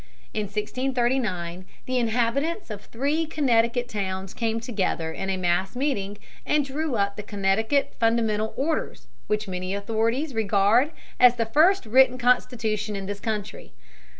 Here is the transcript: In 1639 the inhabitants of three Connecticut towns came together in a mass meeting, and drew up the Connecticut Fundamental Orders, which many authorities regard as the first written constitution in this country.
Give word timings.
In 0.33 0.45
1639 0.47 1.63
the 1.85 1.99
inhabitants 1.99 2.71
of 2.71 2.81
three 2.85 3.27
Connecticut 3.27 3.87
towns 3.87 4.33
came 4.33 4.59
together 4.59 5.11
in 5.11 5.29
a 5.29 5.37
mass 5.37 5.75
meeting, 5.75 6.17
and 6.43 6.65
drew 6.65 6.95
up 6.95 7.15
the 7.17 7.21
Connecticut 7.21 7.93
Fundamental 7.99 8.51
Orders, 8.57 9.05
which 9.27 9.47
many 9.47 9.75
authorities 9.75 10.33
regard 10.33 10.91
as 11.19 11.35
the 11.35 11.45
first 11.45 11.85
written 11.85 12.17
constitution 12.17 12.95
in 12.95 13.05
this 13.05 13.19
country. 13.19 13.73